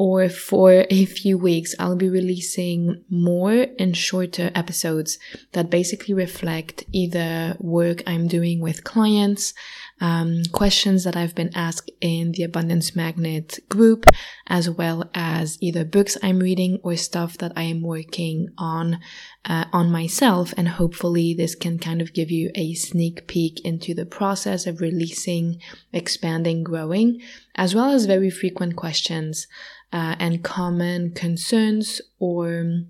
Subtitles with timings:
[0.00, 5.18] or for a few weeks, I'll be releasing more and shorter episodes
[5.52, 9.52] that basically reflect either work I'm doing with clients,
[10.00, 14.06] um, questions that I've been asked in the Abundance Magnet group,
[14.46, 19.00] as well as either books I'm reading or stuff that I am working on
[19.44, 20.54] uh, on myself.
[20.56, 24.80] And hopefully, this can kind of give you a sneak peek into the process of
[24.80, 25.60] releasing,
[25.92, 27.20] expanding, growing,
[27.54, 29.46] as well as very frequent questions
[29.92, 32.84] uh, and common concerns or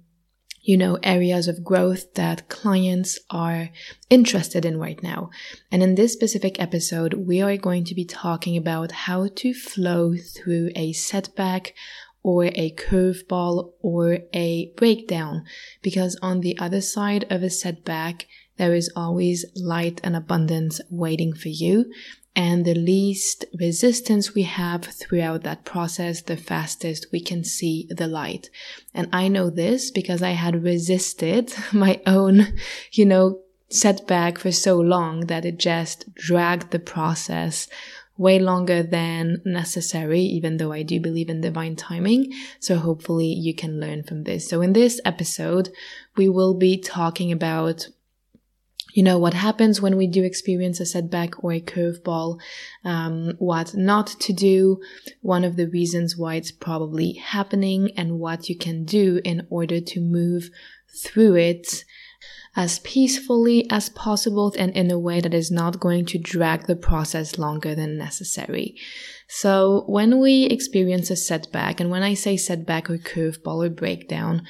[0.63, 3.71] you know, areas of growth that clients are
[4.11, 5.31] interested in right now.
[5.73, 10.15] And in this specific episode, we are going to be talking about how to flow
[10.17, 11.75] through a setback
[12.23, 15.45] or a curveball or a breakdown.
[15.81, 18.27] Because on the other side of a setback,
[18.59, 21.91] there is always light and abundance waiting for you
[22.37, 28.07] and the least resistance we have throughout that process, the fastest we can see the
[28.07, 28.51] light.
[28.95, 32.55] And I know this because I had resisted my own,
[32.93, 37.69] you know, setback for so long that it just dragged the process
[38.17, 42.33] way longer than necessary, even though I do believe in divine timing.
[42.59, 44.47] So hopefully you can learn from this.
[44.47, 45.71] So in this episode,
[46.17, 47.89] we will be talking about
[48.93, 52.41] you know what happens when we do experience a setback or a curveball,
[52.85, 54.81] um, what not to do,
[55.21, 59.81] one of the reasons why it's probably happening, and what you can do in order
[59.81, 60.51] to move
[61.03, 61.85] through it
[62.57, 66.77] as peacefully as possible and in a way that is not going to drag the
[66.77, 68.77] process longer than necessary.
[69.33, 74.43] So when we experience a setback, and when I say setback or curveball or breakdown,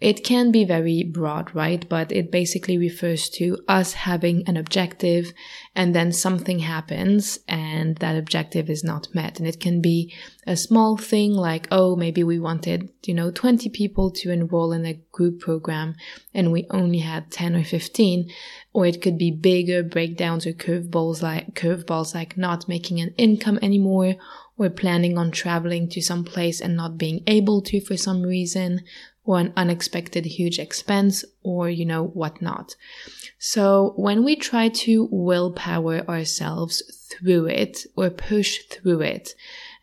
[0.00, 1.88] it can be very broad, right?
[1.88, 5.32] But it basically refers to us having an objective
[5.74, 9.38] and then something happens and that objective is not met.
[9.38, 10.12] And it can be
[10.46, 14.84] a small thing like, oh, maybe we wanted, you know, 20 people to enroll in
[14.84, 15.94] a group program
[16.34, 18.30] and we only had 10 or 15.
[18.74, 23.58] Or it could be bigger breakdowns or curveballs like, curveballs like not making an income
[23.62, 24.16] anymore
[24.56, 28.80] or planning on traveling to some place and not being able to for some reason
[29.24, 32.76] or an unexpected huge expense or, you know, whatnot.
[33.38, 39.34] So when we try to willpower ourselves through it or push through it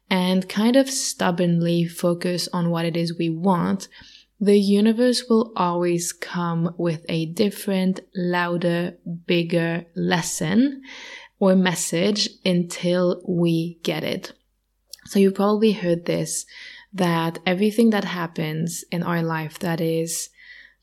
[0.09, 3.87] and kind of stubbornly focus on what it is we want,
[4.39, 10.81] the universe will always come with a different, louder, bigger lesson
[11.39, 14.33] or message until we get it.
[15.11, 16.45] So you probably heard this
[16.93, 20.29] that everything that happens in our life that is,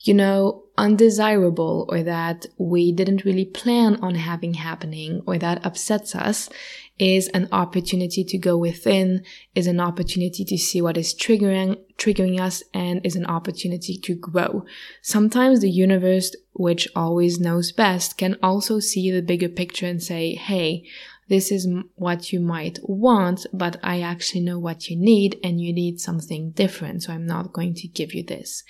[0.00, 6.14] you know, undesirable or that we didn't really plan on having happening or that upsets
[6.14, 6.50] us
[6.98, 9.24] is an opportunity to go within,
[9.54, 14.14] is an opportunity to see what is triggering, triggering us and is an opportunity to
[14.14, 14.62] grow.
[15.00, 20.34] Sometimes the universe, which always knows best, can also see the bigger picture and say,
[20.34, 20.84] Hey,
[21.28, 25.72] this is what you might want, but I actually know what you need and you
[25.72, 27.02] need something different.
[27.02, 28.64] So I'm not going to give you this.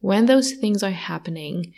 [0.00, 1.74] When those things are happening,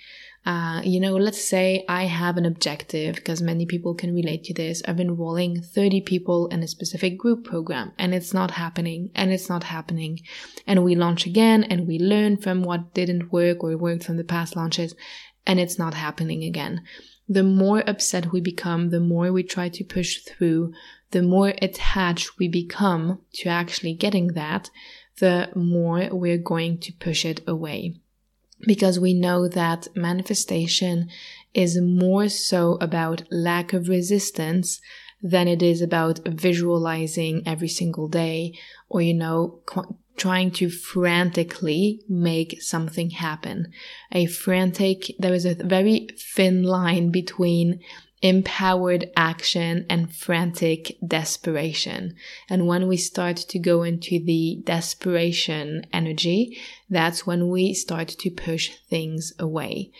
[0.46, 4.54] uh, you know, let's say I have an objective because many people can relate to
[4.54, 9.32] this of enrolling 30 people in a specific group program and it's not happening and
[9.32, 10.20] it's not happening.
[10.66, 14.24] And we launch again and we learn from what didn't work or worked from the
[14.24, 14.94] past launches
[15.46, 16.82] and it's not happening again
[17.30, 20.72] the more upset we become, the more we try to push through,
[21.12, 24.68] the more attached we become to actually getting that,
[25.20, 27.94] the more we're going to push it away.
[28.66, 31.08] Because we know that manifestation
[31.54, 34.80] is more so about lack of resistance
[35.22, 39.60] than it is about visualizing every single day or, you know,
[40.16, 43.72] trying to frantically make something happen.
[44.12, 47.80] A frantic, there is a very thin line between
[48.22, 52.14] empowered action and frantic desperation.
[52.48, 56.58] And when we start to go into the desperation energy,
[56.88, 59.90] that's when we start to push things away.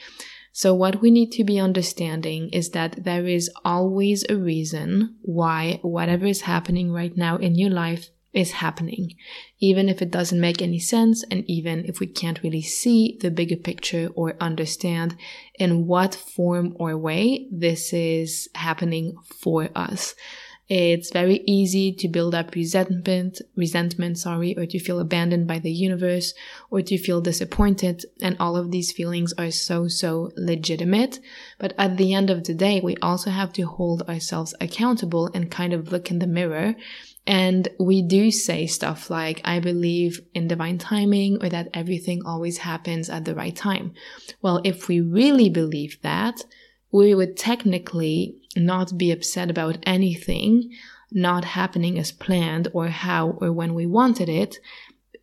[0.53, 5.79] So what we need to be understanding is that there is always a reason why
[5.83, 9.15] whatever is happening right now in your life is happening,
[9.59, 13.31] even if it doesn't make any sense and even if we can't really see the
[13.31, 15.17] bigger picture or understand
[15.59, 20.15] in what form or way this is happening for us.
[20.71, 25.73] It's very easy to build up resentment, resentment, sorry, or to feel abandoned by the
[25.73, 26.33] universe
[26.71, 28.05] or to feel disappointed.
[28.23, 31.19] And all of these feelings are so, so legitimate.
[31.59, 35.51] But at the end of the day, we also have to hold ourselves accountable and
[35.51, 36.77] kind of look in the mirror
[37.27, 42.59] and we do say stuff like, I believe in divine timing or that everything always
[42.59, 43.93] happens at the right time.
[44.43, 46.43] Well, if we really believe that,
[46.91, 50.71] we would technically not be upset about anything
[51.13, 54.59] not happening as planned or how or when we wanted it.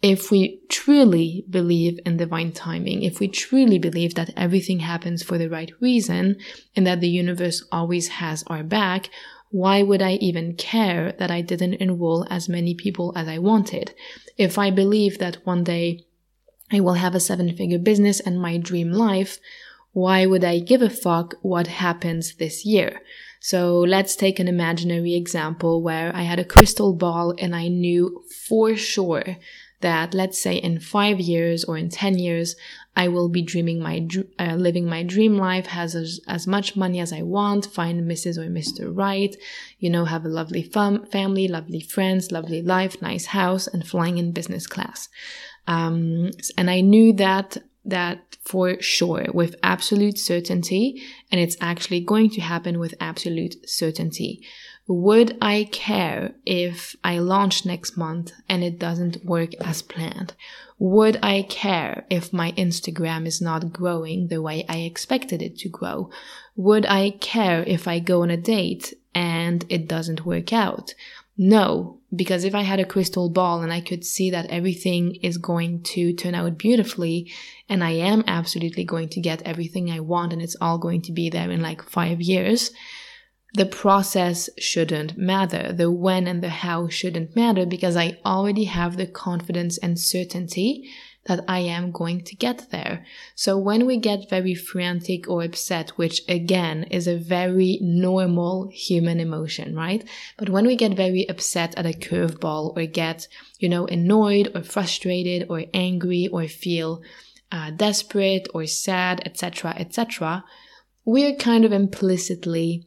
[0.01, 5.38] If we truly believe in divine timing, if we truly believe that everything happens for
[5.38, 6.38] the right reason
[6.75, 9.09] and that the universe always has our back,
[9.49, 13.94] why would I even care that I didn't enroll as many people as I wanted?
[14.38, 16.05] If I believe that one day
[16.71, 19.39] I will have a seven figure business and my dream life,
[19.94, 23.01] why would I give a fuck what happens this year?
[23.39, 28.23] So let's take an imaginary example where I had a crystal ball and I knew
[28.47, 29.38] for sure
[29.81, 32.55] that let's say in five years or in 10 years,
[32.97, 34.07] I will be dreaming my,
[34.39, 38.39] uh, living my dream life, has as, as much money as I want, find Mrs.
[38.39, 38.89] or Mr.
[38.91, 39.35] Right,
[39.77, 44.17] you know, have a lovely fam- family, lovely friends, lovely life, nice house, and flying
[44.17, 45.09] in business class.
[45.67, 51.01] Um, and I knew that that for sure with absolute certainty,
[51.31, 54.43] and it's actually going to happen with absolute certainty.
[54.88, 60.33] Would I care if I launch next month and it doesn't work as planned?
[60.79, 65.69] Would I care if my Instagram is not growing the way I expected it to
[65.69, 66.12] grow?
[66.56, 70.94] Would I care if I go on a date and it doesn't work out?
[71.35, 75.38] No, because if I had a crystal ball and I could see that everything is
[75.38, 77.31] going to turn out beautifully
[77.69, 81.12] and I am absolutely going to get everything I want and it's all going to
[81.12, 82.71] be there in like five years,
[83.53, 85.73] the process shouldn't matter.
[85.73, 90.89] The when and the how shouldn't matter because I already have the confidence and certainty
[91.27, 93.05] that I am going to get there.
[93.35, 99.19] So when we get very frantic or upset, which again is a very normal human
[99.19, 100.07] emotion, right?
[100.38, 103.27] But when we get very upset at a curveball or get,
[103.59, 107.01] you know, annoyed or frustrated or angry or feel
[107.51, 110.43] uh, desperate or sad, etc., etc.,
[111.05, 112.87] we're kind of implicitly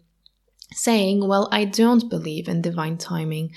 [0.73, 3.53] saying, well, I don't believe in divine timing.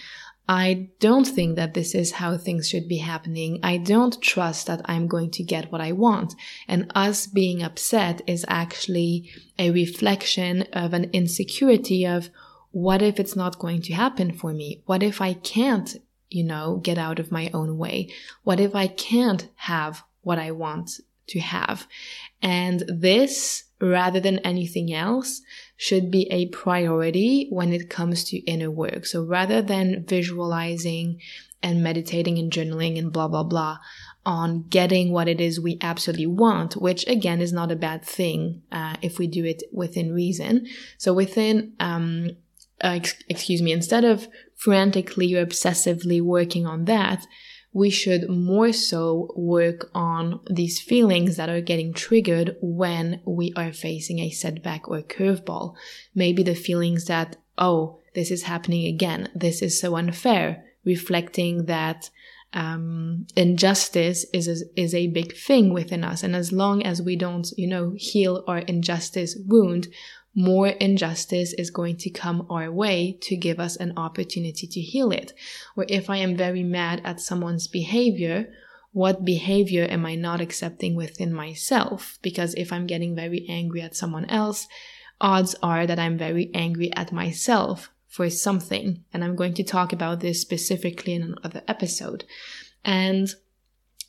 [0.48, 3.60] I don't think that this is how things should be happening.
[3.63, 6.36] I don't trust that I'm going to get what I want.
[6.68, 12.30] And us being upset is actually a reflection of an insecurity of
[12.71, 14.81] what if it's not going to happen for me?
[14.86, 15.95] What if I can't,
[16.30, 18.09] you know, get out of my own way?
[18.44, 21.88] What if I can't have what I want to have?
[22.42, 25.42] And this, rather than anything else,
[25.83, 29.06] should be a priority when it comes to inner work.
[29.06, 31.19] So rather than visualizing
[31.62, 33.80] and meditating and journaling and blah, blah, blah
[34.25, 38.62] on getting what it is we absolutely want, which again is not a bad thing
[38.71, 40.65] uh, if we do it within reason.
[40.97, 42.30] So within, um,
[42.81, 47.27] uh, ex- excuse me, instead of frantically or obsessively working on that,
[47.73, 53.73] we should more so work on these feelings that are getting triggered when we are
[53.73, 55.75] facing a setback or curveball.
[56.13, 59.30] Maybe the feelings that, oh, this is happening again.
[59.33, 62.11] This is so unfair, reflecting that
[62.53, 66.21] um, injustice is a, is a big thing within us.
[66.21, 69.87] And as long as we don't, you know, heal our injustice wound,
[70.35, 75.11] more injustice is going to come our way to give us an opportunity to heal
[75.11, 75.33] it.
[75.75, 78.52] Or if I am very mad at someone's behavior,
[78.92, 82.18] what behavior am I not accepting within myself?
[82.21, 84.68] Because if I'm getting very angry at someone else,
[85.21, 89.04] odds are that I'm very angry at myself for something.
[89.13, 92.23] And I'm going to talk about this specifically in another episode.
[92.85, 93.33] And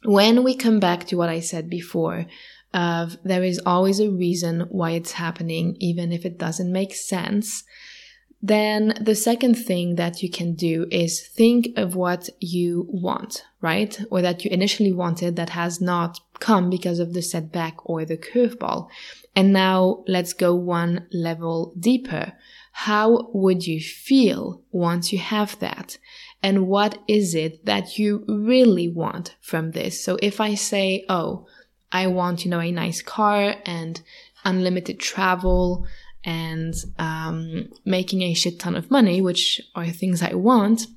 [0.04, 2.26] when we come back to what I said before,
[2.74, 7.64] of there is always a reason why it's happening, even if it doesn't make sense.
[8.42, 13.98] Then the second thing that you can do is think of what you want, right?
[14.10, 18.18] Or that you initially wanted that has not come because of the setback or the
[18.18, 18.88] curveball.
[19.34, 22.34] And now let's go one level deeper.
[22.72, 25.96] How would you feel once you have that?
[26.42, 30.04] And what is it that you really want from this?
[30.04, 31.46] So if I say, oh,
[31.94, 34.00] I want, you know, a nice car and
[34.44, 35.86] unlimited travel
[36.24, 40.88] and um, making a shit ton of money, which are things I want.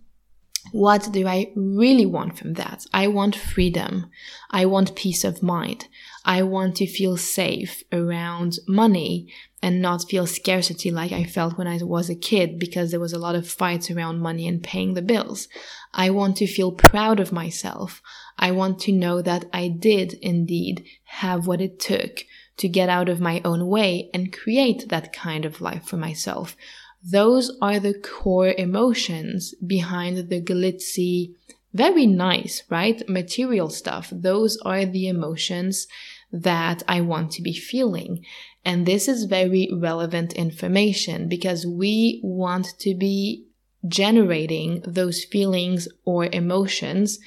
[0.72, 2.86] What do I really want from that?
[2.94, 4.10] I want freedom.
[4.50, 5.88] I want peace of mind.
[6.26, 11.68] I want to feel safe around money and not feel scarcity like I felt when
[11.68, 14.94] I was a kid because there was a lot of fights around money and paying
[14.94, 15.48] the bills.
[15.94, 18.02] I want to feel proud of myself.
[18.38, 22.24] I want to know that I did indeed have what it took
[22.58, 26.56] to get out of my own way and create that kind of life for myself.
[27.04, 31.34] Those are the core emotions behind the glitzy,
[31.74, 33.08] very nice, right?
[33.08, 34.12] Material stuff.
[34.12, 35.88] Those are the emotions
[36.32, 38.26] that I want to be feeling.
[38.66, 43.46] And this is very relevant information because we want to be
[43.88, 47.20] generating those feelings or emotions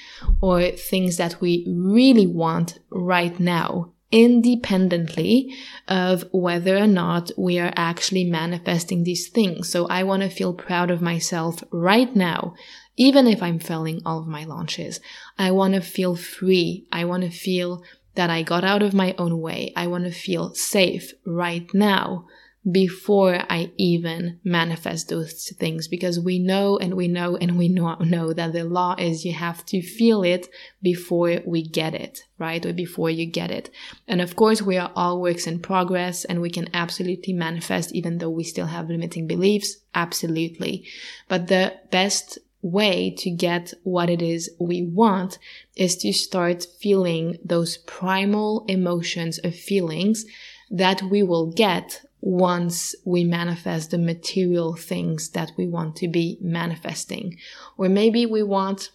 [0.43, 5.55] or things that we really want right now independently
[5.89, 9.69] of whether or not we are actually manifesting these things.
[9.69, 12.55] So I want to feel proud of myself right now,
[12.97, 15.01] even if I'm failing all of my launches.
[15.39, 16.87] I want to feel free.
[16.91, 17.85] I want to feel
[18.17, 19.73] that I got out of my own way.
[19.77, 22.27] I want to feel safe right now
[22.69, 27.95] before I even manifest those things because we know and we know and we know,
[28.01, 30.47] know that the law is you have to feel it
[30.83, 32.65] before we get it, right?
[32.65, 33.71] Or before you get it.
[34.07, 38.19] And of course, we are all works in progress and we can absolutely manifest even
[38.19, 39.79] though we still have limiting beliefs.
[39.95, 40.87] Absolutely.
[41.29, 45.39] But the best way to get what it is we want
[45.77, 50.27] is to start feeling those primal emotions of feelings
[50.71, 56.39] that we will get once we manifest the material things that we want to be
[56.41, 57.37] manifesting.
[57.77, 58.91] Or maybe we want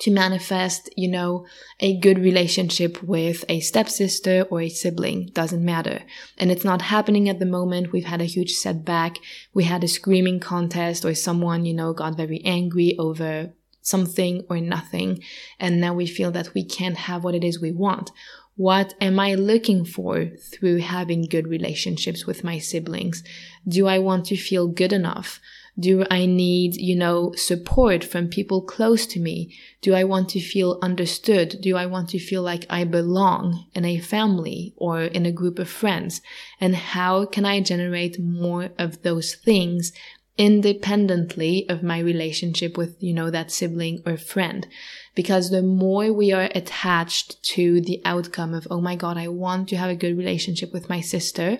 [0.00, 1.44] to manifest, you know,
[1.80, 5.30] a good relationship with a stepsister or a sibling.
[5.32, 6.02] Doesn't matter.
[6.38, 7.92] And it's not happening at the moment.
[7.92, 9.16] We've had a huge setback.
[9.52, 13.52] We had a screaming contest or someone, you know, got very angry over
[13.82, 15.22] something or nothing.
[15.58, 18.12] And now we feel that we can't have what it is we want.
[18.58, 23.22] What am I looking for through having good relationships with my siblings?
[23.68, 25.38] Do I want to feel good enough?
[25.78, 29.56] Do I need, you know, support from people close to me?
[29.80, 31.58] Do I want to feel understood?
[31.60, 35.60] Do I want to feel like I belong in a family or in a group
[35.60, 36.20] of friends?
[36.60, 39.92] And how can I generate more of those things
[40.38, 44.66] independently of my relationship with, you know, that sibling or friend?
[45.14, 49.68] Because the more we are attached to the outcome of, oh my God, I want
[49.68, 51.58] to have a good relationship with my sister,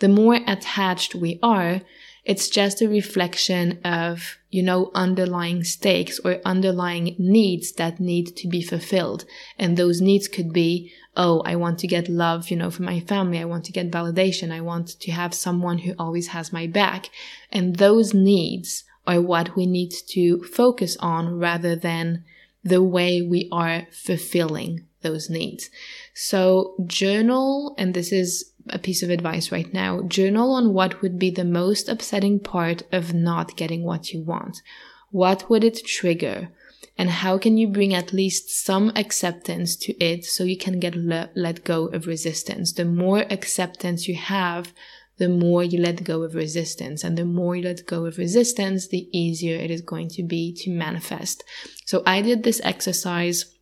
[0.00, 1.80] the more attached we are,
[2.24, 8.48] it's just a reflection of, you know, underlying stakes or underlying needs that need to
[8.48, 9.24] be fulfilled.
[9.56, 13.00] And those needs could be, oh, I want to get love, you know, from my
[13.00, 13.38] family.
[13.38, 14.52] I want to get validation.
[14.52, 17.10] I want to have someone who always has my back.
[17.50, 22.24] And those needs are what we need to focus on rather than
[22.62, 25.70] the way we are fulfilling those needs.
[26.14, 30.02] So journal, and this is a piece of advice right now.
[30.02, 34.62] Journal on what would be the most upsetting part of not getting what you want.
[35.10, 36.48] What would it trigger?
[36.98, 40.94] And how can you bring at least some acceptance to it so you can get
[40.94, 42.72] le- let go of resistance?
[42.72, 44.72] The more acceptance you have,
[45.18, 47.04] the more you let go of resistance.
[47.04, 50.54] And the more you let go of resistance, the easier it is going to be
[50.54, 51.44] to manifest.
[51.84, 53.52] So I did this exercise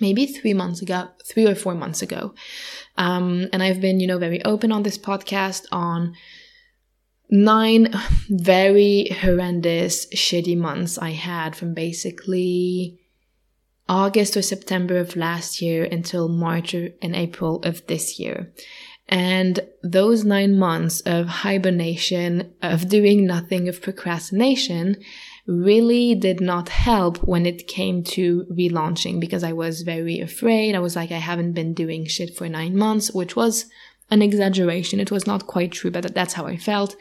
[0.00, 2.34] maybe three months ago, three or four months ago.
[2.96, 6.14] Um, and I've been, you know, very open on this podcast on
[7.34, 7.92] nine
[8.30, 13.00] very horrendous, shitty months I had from basically
[13.88, 18.52] August or September of last year until March and April of this year.
[19.08, 24.96] And those nine months of hibernation, of doing nothing, of procrastination,
[25.46, 30.74] really did not help when it came to relaunching because I was very afraid.
[30.74, 33.66] I was like, I haven't been doing shit for nine months, which was
[34.10, 35.00] an exaggeration.
[35.00, 36.96] It was not quite true, but that's how I felt.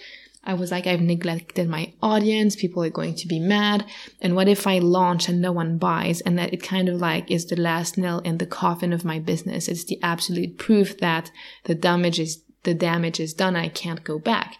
[0.45, 2.55] I was like, I've neglected my audience.
[2.55, 3.85] People are going to be mad.
[4.21, 6.19] And what if I launch and no one buys?
[6.21, 9.19] And that it kind of like is the last nail in the coffin of my
[9.19, 9.67] business.
[9.67, 11.31] It's the absolute proof that
[11.63, 13.55] the damage is the damage is done.
[13.55, 14.55] I can't go back.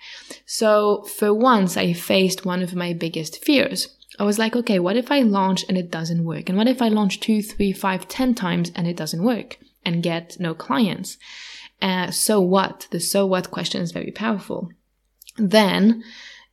[0.46, 3.88] So for once, I faced one of my biggest fears.
[4.20, 6.50] I was like, okay, what if I launch and it doesn't work?
[6.50, 10.04] And what if I launch two, three, five, ten times and it doesn't work and
[10.04, 11.18] get no clients?
[11.82, 12.88] Uh, so what?
[12.92, 14.70] The so what question is very powerful.
[15.38, 16.04] Then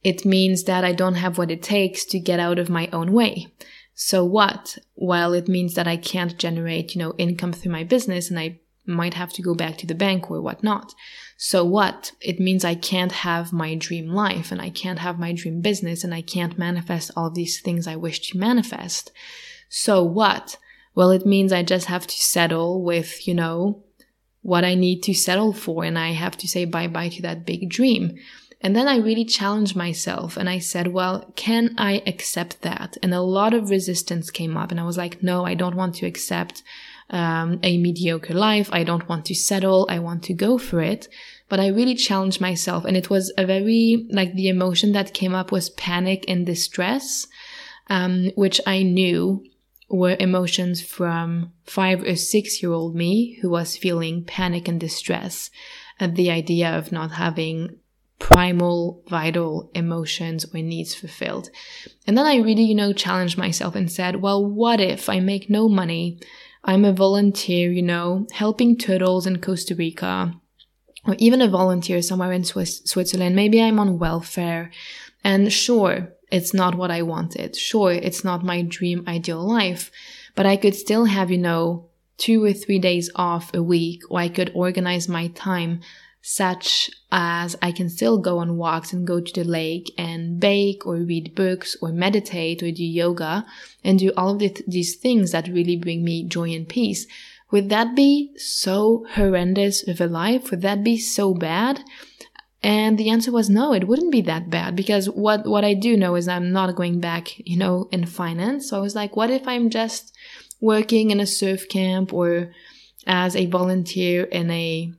[0.03, 3.13] it means that I don't have what it takes to get out of my own
[3.13, 3.49] way.
[3.95, 4.79] So what?
[4.97, 8.61] Well, it means that I can't generate, you know, income through my business and I
[8.87, 10.95] might have to go back to the bank or whatnot.
[11.37, 12.13] So what?
[12.21, 16.03] It means I can't have my dream life and I can't have my dream business
[16.03, 19.13] and I can't manifest all of these things I wish to manifest.
[19.69, 20.57] So what?
[20.95, 23.85] Well, it means I just have to settle with, you know,
[24.43, 27.45] what I need to settle for and I have to say bye bye to that
[27.45, 28.17] big dream.
[28.63, 32.99] And then I really challenged myself and I said, well, can I accept that?
[33.03, 35.95] And a lot of resistance came up and I was like, no, I don't want
[35.97, 36.63] to accept
[37.09, 38.69] um, a mediocre life.
[38.71, 39.87] I don't want to settle.
[39.89, 41.09] I want to go for it.
[41.49, 45.35] But I really challenged myself and it was a very, like the emotion that came
[45.35, 47.27] up was panic and distress,
[47.89, 49.43] um, which I knew
[49.89, 55.51] were emotions from five or six year old me who was feeling panic and distress
[55.99, 57.79] at the idea of not having
[58.21, 61.51] primal vital emotions or needs fulfilled.
[62.07, 65.51] And then I really, you know, challenged myself and said, well, what if I make
[65.51, 66.21] no money?
[66.63, 70.35] I'm a volunteer, you know, helping turtles in Costa Rica,
[71.07, 73.35] or even a volunteer somewhere in Swiss- Switzerland.
[73.35, 74.71] Maybe I'm on welfare.
[75.25, 77.57] And sure, it's not what I wanted.
[77.57, 79.91] Sure, it's not my dream ideal life,
[80.35, 84.21] but I could still have, you know, two or three days off a week, or
[84.21, 85.81] I could organize my time
[86.23, 90.87] such as I can still go on walks and go to the lake and bake
[90.87, 93.47] or read books or meditate or do yoga
[93.83, 97.07] and do all of these things that really bring me joy and peace.
[97.51, 100.51] Would that be so horrendous of a life?
[100.51, 101.83] Would that be so bad?
[102.63, 105.97] And the answer was no, it wouldn't be that bad because what, what I do
[105.97, 108.69] know is I'm not going back, you know, in finance.
[108.69, 110.15] So I was like, what if I'm just
[110.61, 112.53] working in a surf camp or
[113.07, 114.93] as a volunteer in a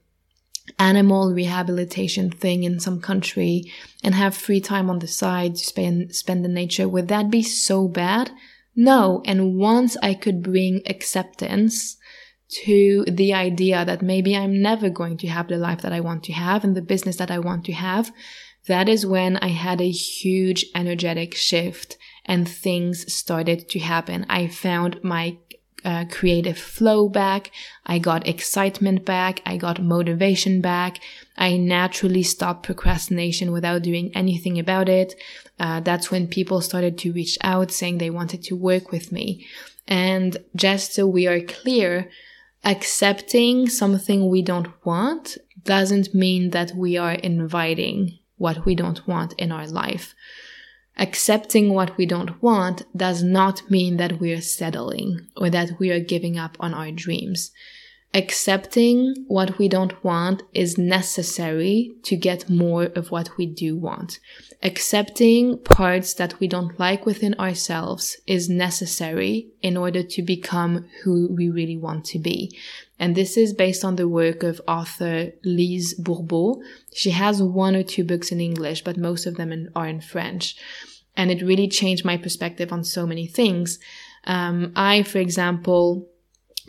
[0.80, 3.72] animal rehabilitation thing in some country
[4.04, 7.44] and have free time on the side to spend, spend in nature, would that be
[7.44, 8.32] so bad?
[8.76, 9.22] No.
[9.26, 11.98] And once I could bring acceptance
[12.66, 16.24] to the idea that maybe I'm never going to have the life that I want
[16.26, 18.12] to have and the business that I want to have,
[18.68, 24.26] that is when I had a huge energetic shift and things started to happen.
[24.30, 25.38] I found my
[25.84, 27.52] uh, creative flow back.
[27.86, 29.42] I got excitement back.
[29.46, 31.00] I got motivation back.
[31.38, 35.16] I naturally stopped procrastination without doing anything about it.
[35.60, 39.46] Uh, that's when people started to reach out saying they wanted to work with me.
[39.88, 42.10] And just so we are clear,
[42.64, 49.34] accepting something we don't want doesn't mean that we are inviting what we don't want
[49.34, 50.16] in our life.
[50.98, 55.90] Accepting what we don't want does not mean that we are settling or that we
[55.92, 57.52] are giving up on our dreams.
[58.14, 64.20] Accepting what we don't want is necessary to get more of what we do want.
[64.62, 71.34] Accepting parts that we don't like within ourselves is necessary in order to become who
[71.34, 72.52] we really want to be.
[73.00, 76.62] And this is based on the work of author Lise Bourbeau.
[76.94, 80.58] She has one or two books in English, but most of them are in French.
[81.16, 83.80] And it really changed my perspective on so many things.
[84.26, 86.11] Um, I, for example,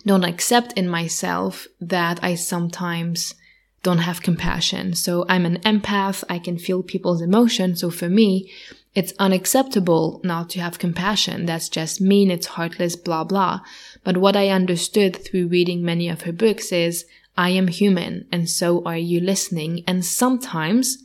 [0.07, 3.35] don't accept in myself that I sometimes
[3.83, 4.95] don't have compassion.
[4.95, 6.25] So I'm an empath.
[6.29, 7.81] I can feel people's emotions.
[7.81, 8.51] So for me,
[8.95, 11.47] it's unacceptable not to have compassion.
[11.47, 12.31] That's just mean.
[12.31, 13.61] It's heartless, blah, blah.
[14.05, 18.49] But what I understood through reading many of her books is I am human and
[18.49, 19.83] so are you listening.
[19.87, 20.99] And sometimes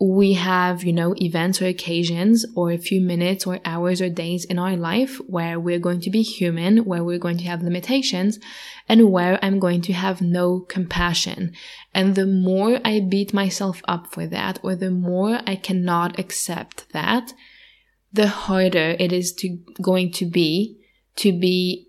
[0.00, 4.44] we have, you know, events or occasions or a few minutes or hours or days
[4.44, 8.38] in our life where we're going to be human, where we're going to have limitations
[8.88, 11.52] and where I'm going to have no compassion.
[11.92, 16.92] And the more I beat myself up for that or the more I cannot accept
[16.92, 17.32] that,
[18.12, 20.78] the harder it is to going to be
[21.16, 21.88] to be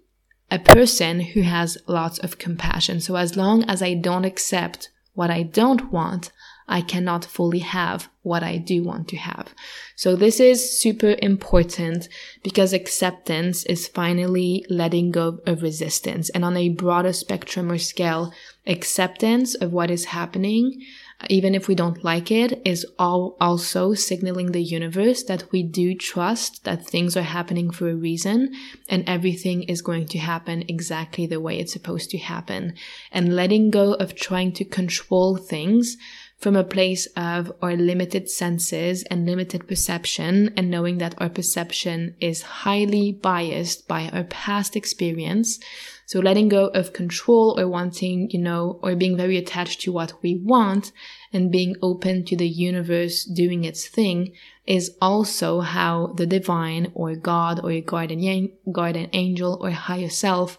[0.49, 2.99] a person who has lots of compassion.
[2.99, 6.31] So as long as I don't accept what I don't want,
[6.69, 9.55] I cannot fully have what I do want to have.
[9.95, 12.07] So this is super important
[12.43, 16.29] because acceptance is finally letting go of resistance.
[16.29, 18.31] And on a broader spectrum or scale,
[18.67, 20.85] acceptance of what is happening,
[21.27, 25.95] even if we don't like it, is all also signaling the universe that we do
[25.95, 28.53] trust that things are happening for a reason
[28.87, 32.75] and everything is going to happen exactly the way it's supposed to happen.
[33.11, 35.97] And letting go of trying to control things
[36.39, 42.15] from a place of our limited senses and limited perception and knowing that our perception
[42.21, 45.59] is highly biased by our past experience.
[46.05, 50.13] So letting go of control or wanting, you know, or being very attached to what
[50.23, 50.91] we want
[51.33, 54.31] and being open to the universe doing its thing
[54.65, 60.57] is also how the divine or God or your guardian, guardian angel or higher self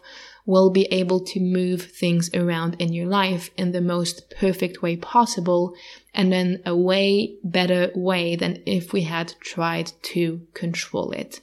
[0.50, 4.96] will be able to move things around in your life in the most perfect way
[4.96, 5.72] possible
[6.12, 11.40] and in a way better way than if we had tried to control it.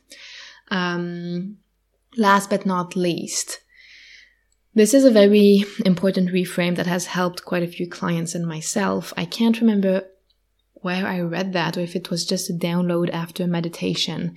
[0.70, 1.58] Um,
[2.18, 3.62] last but not least,
[4.76, 9.14] this is a very important reframe that has helped quite a few clients and myself.
[9.16, 10.04] I can't remember
[10.74, 14.36] where I read that or if it was just a download after a meditation.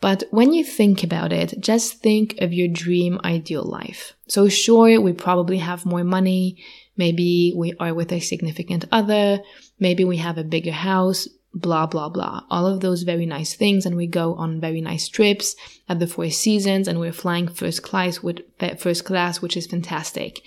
[0.00, 4.14] But when you think about it, just think of your dream ideal life.
[4.28, 6.56] So sure, we probably have more money.
[6.96, 9.40] Maybe we are with a significant other.
[9.80, 12.42] Maybe we have a bigger house, blah, blah, blah.
[12.48, 13.86] All of those very nice things.
[13.86, 15.56] And we go on very nice trips
[15.88, 18.40] at the Four Seasons and we're flying first class with
[18.78, 20.42] first class, which is fantastic.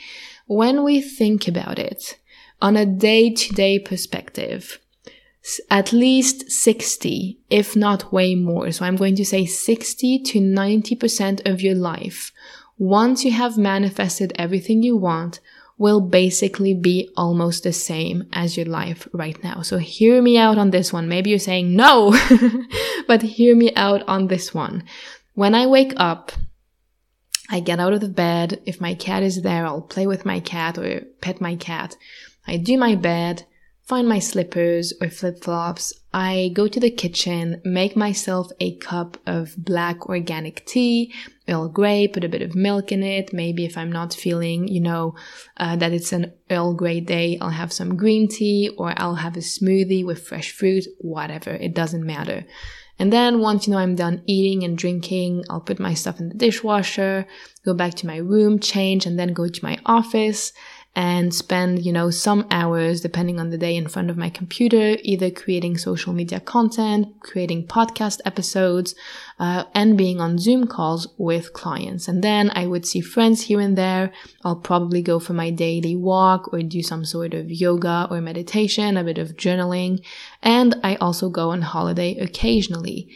[0.47, 2.17] When we think about it
[2.61, 4.79] on a day to day perspective,
[5.69, 8.71] at least 60, if not way more.
[8.71, 12.32] So I'm going to say 60 to 90% of your life,
[12.77, 15.39] once you have manifested everything you want,
[15.77, 19.62] will basically be almost the same as your life right now.
[19.63, 21.10] So hear me out on this one.
[21.10, 22.15] Maybe you're saying no,
[23.08, 24.84] but hear me out on this one.
[25.34, 26.32] When I wake up,
[27.49, 28.62] I get out of the bed.
[28.67, 31.97] If my cat is there, I'll play with my cat or pet my cat.
[32.45, 33.45] I do my bed
[33.83, 35.93] find my slippers or flip flops.
[36.13, 41.13] I go to the kitchen, make myself a cup of black organic tea,
[41.47, 43.33] Earl Grey, put a bit of milk in it.
[43.33, 45.15] Maybe if I'm not feeling, you know,
[45.57, 49.35] uh, that it's an Earl Grey day, I'll have some green tea or I'll have
[49.35, 51.51] a smoothie with fresh fruit, whatever.
[51.51, 52.45] It doesn't matter.
[52.99, 56.29] And then once, you know, I'm done eating and drinking, I'll put my stuff in
[56.29, 57.25] the dishwasher,
[57.65, 60.53] go back to my room, change, and then go to my office
[60.93, 64.97] and spend, you know, some hours, depending on the day, in front of my computer,
[65.04, 68.93] either creating social media content, creating podcast episodes,
[69.39, 72.10] uh, and being on Zoom calls with clients.
[72.10, 74.12] And then I would see friends here and there.
[74.43, 78.97] I'll probably go for my daily walk or do some sort of yoga or meditation,
[78.97, 80.04] a bit of journaling.
[80.41, 83.08] And I also go on holiday occasionally.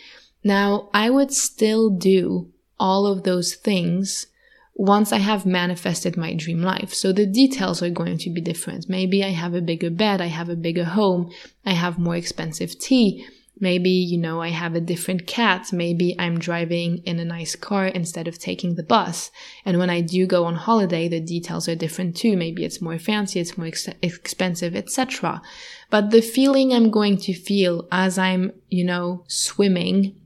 [0.46, 4.28] Now, I would still do all of those things
[4.76, 6.94] once I have manifested my dream life.
[6.94, 8.90] So the details are going to be different.
[8.90, 11.32] Maybe I have a bigger bed, I have a bigger home,
[11.66, 13.26] I have more expensive tea.
[13.58, 15.72] Maybe, you know, I have a different cat.
[15.72, 19.32] Maybe I'm driving in a nice car instead of taking the bus.
[19.64, 22.36] And when I do go on holiday, the details are different too.
[22.36, 25.42] Maybe it's more fancy, it's more ex- expensive, etc.
[25.90, 30.18] But the feeling I'm going to feel as I'm, you know, swimming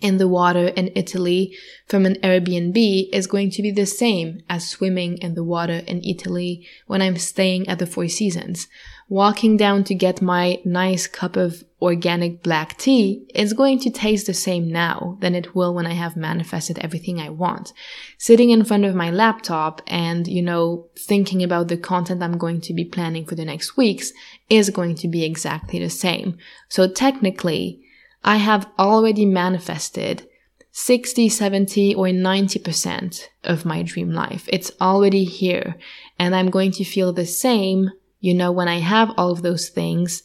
[0.00, 1.56] in the water in Italy
[1.86, 6.02] from an Airbnb is going to be the same as swimming in the water in
[6.04, 8.68] Italy when I'm staying at the Four Seasons.
[9.08, 14.26] Walking down to get my nice cup of organic black tea is going to taste
[14.26, 17.72] the same now than it will when I have manifested everything I want.
[18.18, 22.60] Sitting in front of my laptop and, you know, thinking about the content I'm going
[22.62, 24.12] to be planning for the next weeks
[24.50, 26.36] is going to be exactly the same.
[26.68, 27.85] So technically,
[28.26, 30.28] I have already manifested
[30.72, 34.46] 60, 70, or 90% of my dream life.
[34.52, 35.76] It's already here.
[36.18, 39.68] And I'm going to feel the same, you know, when I have all of those
[39.68, 40.22] things.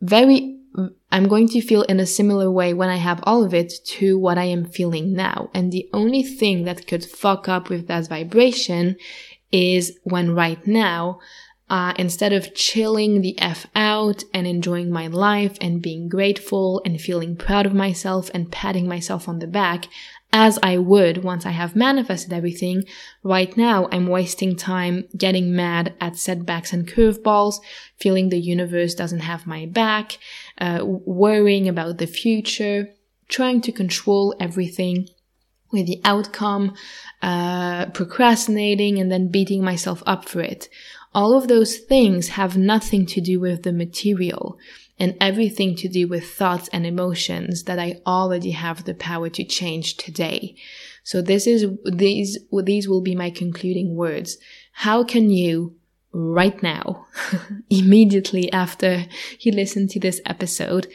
[0.00, 0.58] Very,
[1.12, 4.18] I'm going to feel in a similar way when I have all of it to
[4.18, 5.50] what I am feeling now.
[5.54, 8.96] And the only thing that could fuck up with that vibration
[9.52, 11.20] is when right now
[11.70, 17.00] uh, instead of chilling the F out and enjoying my life and being grateful and
[17.00, 19.86] feeling proud of myself and patting myself on the back,
[20.36, 22.84] as I would once I have manifested everything,
[23.22, 27.60] right now I'm wasting time getting mad at setbacks and curveballs,
[27.98, 30.18] feeling the universe doesn't have my back,
[30.58, 32.88] uh, worrying about the future,
[33.28, 35.08] trying to control everything
[35.70, 36.74] with the outcome,
[37.22, 40.68] uh, procrastinating and then beating myself up for it.
[41.14, 44.58] All of those things have nothing to do with the material
[44.98, 49.44] and everything to do with thoughts and emotions that I already have the power to
[49.44, 50.56] change today.
[51.02, 54.38] So this is, these, these will be my concluding words.
[54.72, 55.76] How can you
[56.12, 57.06] right now,
[57.70, 59.06] immediately after
[59.40, 60.86] you listen to this episode,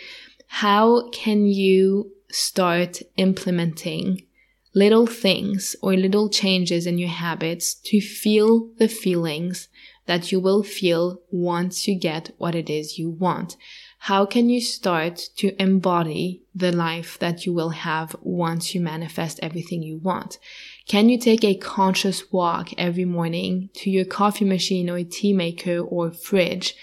[0.48, 4.26] how can you start implementing
[4.74, 9.68] little things or little changes in your habits to feel the feelings
[10.10, 13.56] that you will feel once you get what it is you want.
[14.00, 19.40] How can you start to embody the life that you will have once you manifest
[19.44, 20.40] everything you want?
[20.88, 25.78] Can you take a conscious walk every morning to your coffee machine or tea maker
[25.78, 26.76] or fridge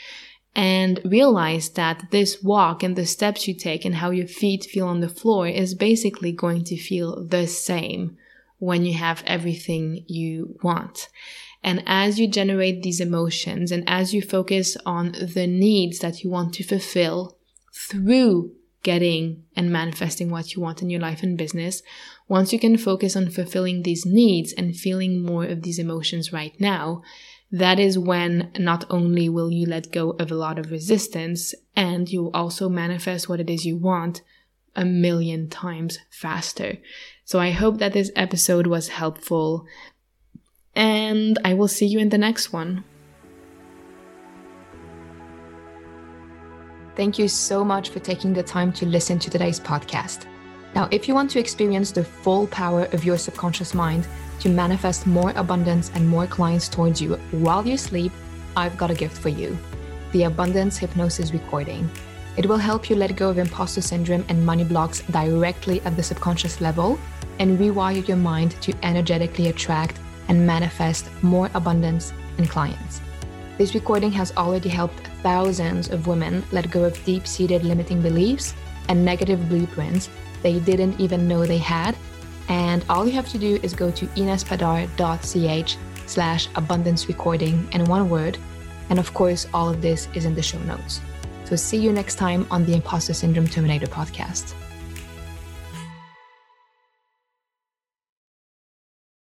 [0.55, 4.87] and realize that this walk and the steps you take and how your feet feel
[4.87, 8.17] on the floor is basically going to feel the same
[8.59, 11.09] when you have everything you want.
[11.66, 16.31] And as you generate these emotions and as you focus on the needs that you
[16.31, 17.37] want to fulfill
[17.74, 18.52] through
[18.85, 21.83] getting and manifesting what you want in your life and business,
[22.29, 26.55] once you can focus on fulfilling these needs and feeling more of these emotions right
[26.61, 27.02] now,
[27.50, 32.09] that is when not only will you let go of a lot of resistance and
[32.09, 34.22] you will also manifest what it is you want
[34.76, 36.76] a million times faster.
[37.24, 39.66] So I hope that this episode was helpful
[40.77, 42.85] and I will see you in the next one.
[46.95, 50.27] Thank you so much for taking the time to listen to today's podcast.
[50.75, 54.07] Now, if you want to experience the full power of your subconscious mind
[54.41, 58.12] to manifest more abundance and more clients towards you while you sleep,
[58.57, 59.59] I've got a gift for you
[60.12, 61.91] the Abundance Hypnosis Recording.
[62.39, 66.03] It will help you let go of imposter syndrome and money blocks directly at the
[66.03, 66.99] subconscious level
[67.39, 73.01] and rewire your mind to energetically attract and manifest more abundance in clients.
[73.59, 78.55] This recording has already helped thousands of women let go of deep seated limiting beliefs
[78.89, 80.11] and negative blueprints
[80.43, 81.97] they didn't even know they had.
[82.49, 88.09] And all you have to do is go to inespadar.ch slash abundance recording in one
[88.09, 88.39] word.
[88.91, 91.01] And of course, all of this is in the show notes.
[91.45, 94.55] So see you next time on the Imposter Syndrome Terminator podcast.